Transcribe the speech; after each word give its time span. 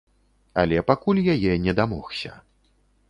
Але 0.61 0.79
пакуль 0.87 1.21
яе 1.35 1.53
не 1.67 1.73
дамогся. 1.81 2.31